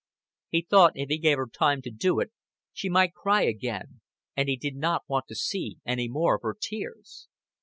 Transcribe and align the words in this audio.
He 0.49 0.65
thought 0.67 0.93
if 0.95 1.09
he 1.09 1.19
gave 1.19 1.37
her 1.37 1.45
time 1.47 1.83
to 1.83 1.91
do 1.91 2.19
it, 2.19 2.31
she 2.73 2.89
might 2.89 3.13
cry 3.13 3.43
again; 3.43 4.01
and 4.35 4.49
he 4.49 4.55
did 4.57 4.75
not 4.75 5.07
want 5.07 5.27
to 5.27 5.35
see 5.35 5.77
any 5.85 6.07
more 6.09 6.37
of 6.37 6.41
her 6.41 6.57
tears. 6.59 7.27